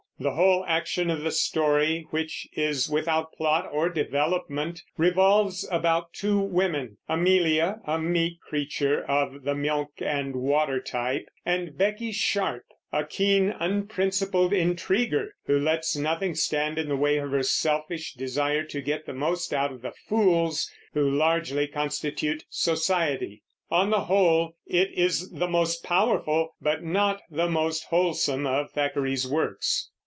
[0.19, 6.37] The whole action of the story, which is without plot or development, revolves about two
[6.39, 13.03] women, Amelia, a meek creature of the milk and water type, and Becky Sharp, a
[13.03, 18.79] keen, unprincipled intriguer, who lets nothing stand in the way of her selfish desire to
[18.79, 23.41] get the most out of the fools who largely constitute society.
[23.71, 29.27] On the whole, it is the most powerful but not the most wholesome of Thackeray's
[29.27, 29.87] works.